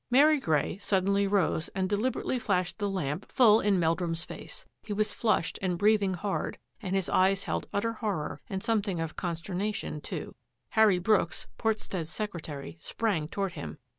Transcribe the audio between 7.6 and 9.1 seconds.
utter horror and something